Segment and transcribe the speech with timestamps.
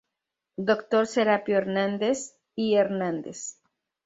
[0.57, 3.59] Doctor Serapio Hernández y Hernández.